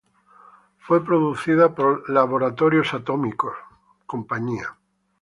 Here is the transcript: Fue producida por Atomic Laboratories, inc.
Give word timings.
Fue 0.79 1.05
producida 1.05 1.75
por 1.75 1.87
Atomic 1.87 2.09
Laboratories, 2.09 2.91
inc. 2.95 3.43